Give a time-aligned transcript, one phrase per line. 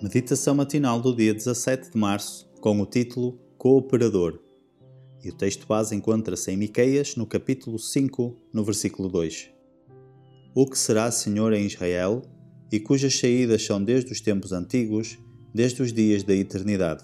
[0.00, 4.38] Meditação matinal do dia 17 de março, com o título Cooperador.
[5.24, 9.50] E o texto base encontra-se em Miqueias, no capítulo 5, no versículo 2.
[10.54, 12.22] O que será Senhor em Israel,
[12.70, 15.18] e cujas saídas são desde os tempos antigos,
[15.52, 17.02] desde os dias da eternidade.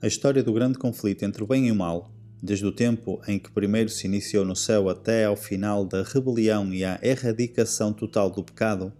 [0.00, 2.10] A história do grande conflito entre o bem e o mal,
[2.42, 6.72] desde o tempo em que primeiro se iniciou no céu até ao final da rebelião
[6.72, 8.94] e a erradicação total do pecado,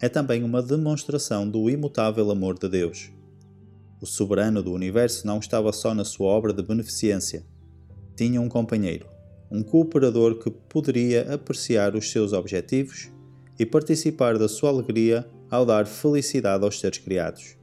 [0.00, 3.10] é também uma demonstração do imutável amor de Deus.
[4.00, 7.44] O soberano do universo não estava só na sua obra de beneficência.
[8.16, 9.06] Tinha um companheiro,
[9.50, 13.10] um cooperador que poderia apreciar os seus objetivos
[13.58, 17.56] e participar da sua alegria ao dar felicidade aos seres criados.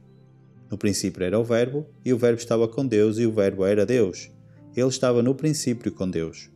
[0.70, 3.86] No princípio era o Verbo, e o Verbo estava com Deus, e o Verbo era
[3.86, 4.30] Deus.
[4.76, 6.50] Ele estava no princípio com Deus.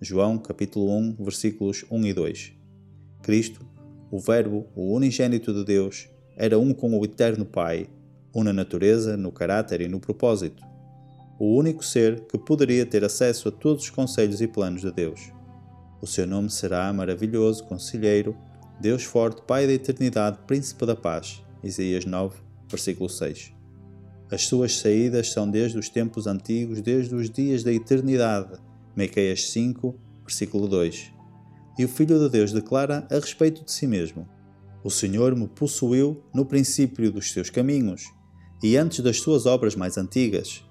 [0.00, 2.52] João capítulo 1, versículos 1 e 2.
[3.20, 3.66] Cristo
[4.10, 7.88] o Verbo, o unigênito de Deus, era um com o eterno Pai,
[8.34, 10.62] um na natureza, no caráter e no propósito.
[11.38, 15.32] O único ser que poderia ter acesso a todos os conselhos e planos de Deus.
[16.00, 18.36] O seu nome será maravilhoso, conselheiro,
[18.80, 21.42] Deus forte, Pai da eternidade, príncipe da paz.
[21.62, 22.36] Isaías 9,
[22.68, 23.52] versículo 6.
[24.30, 28.58] As suas saídas são desde os tempos antigos, desde os dias da eternidade.
[28.94, 31.17] Miqueias 5, versículo 2.
[31.78, 34.28] E o Filho de Deus declara a respeito de si mesmo:
[34.82, 38.02] O Senhor me possuiu no princípio dos seus caminhos
[38.62, 40.64] e antes das suas obras mais antigas.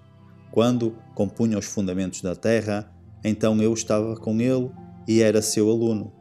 [0.51, 2.91] Quando compunha os fundamentos da terra,
[3.23, 4.69] então eu estava com ele
[5.07, 6.11] e era seu aluno.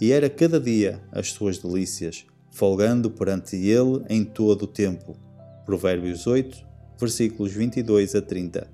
[0.00, 5.16] E era cada dia as suas delícias, folgando perante ele em todo o tempo.
[5.64, 6.66] Provérbios 8,
[6.98, 8.70] versículos 22 a 30.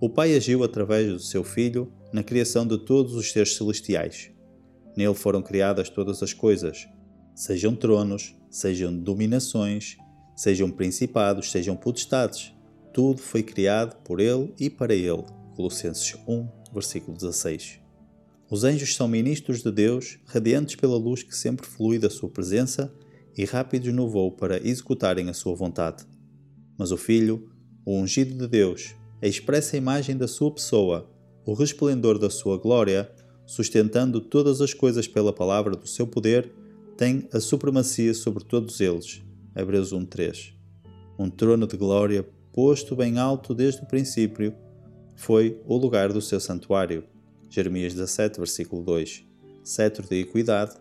[0.00, 4.30] O Pai agiu através do seu Filho na criação de todos os seres celestiais.
[4.98, 6.88] Nele foram criadas todas as coisas,
[7.32, 9.96] sejam tronos, sejam dominações,
[10.34, 12.52] sejam principados, sejam potestades.
[12.92, 15.22] Tudo foi criado por ele e para ele.
[15.54, 17.78] Colossenses 1, versículo 16.
[18.50, 22.92] Os anjos são ministros de Deus, radiantes pela luz que sempre flui da sua presença
[23.36, 26.04] e rápidos no voo para executarem a sua vontade.
[26.76, 27.48] Mas o Filho,
[27.86, 31.08] o ungido de Deus, a expressa imagem da sua pessoa,
[31.46, 33.08] o resplendor da sua glória,
[33.48, 36.52] sustentando todas as coisas pela palavra do seu poder,
[36.98, 39.22] tem a supremacia sobre todos eles.
[39.56, 40.52] Hebreus 1:3.
[41.18, 44.54] Um trono de glória posto bem alto desde o princípio
[45.16, 47.04] foi o lugar do seu santuário.
[47.48, 49.24] Jeremias 17, versículo 2.
[49.64, 50.76] Cetro de equidade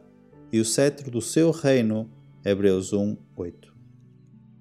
[0.51, 2.11] e o cetro do seu reino.
[2.43, 3.73] Hebreus 1, 8.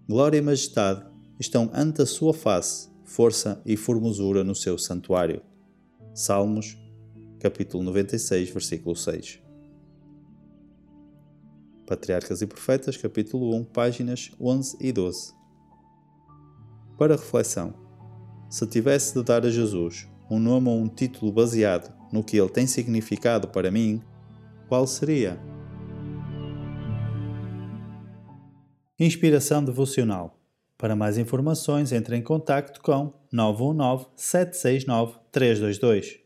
[0.09, 1.05] Glória e majestade
[1.41, 5.43] estão ante a sua face, força e formosura no seu santuário.
[6.15, 6.77] Salmos
[7.39, 9.41] capítulo 96, versículo 6.
[11.87, 15.33] Patriarcas e Profetas, capítulo 1, páginas 11 e 12.
[16.99, 17.75] Para reflexão:
[18.51, 22.49] se tivesse de dar a Jesus um nome ou um título baseado no que ele
[22.49, 24.03] tem significado para mim,
[24.69, 25.39] qual seria?
[28.99, 30.41] Inspiração devocional.
[30.79, 36.26] Para mais informações, entre em contato com 919 769 322.